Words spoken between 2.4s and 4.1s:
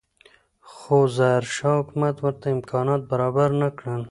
امکانات برابر نه کړل.